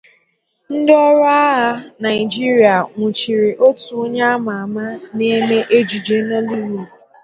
ndị 0.75 0.93
ọrụ 1.07 1.23
agha 1.45 1.69
Naịjirịa 2.01 2.75
nwụ̀chiri 2.97 3.49
otu 3.65 3.91
onye 4.03 4.21
a 4.31 4.33
mà 4.45 4.53
àmá 4.63 4.85
na-eme 5.15 5.57
ejije 5.77 6.17
Nollywood 6.27 6.89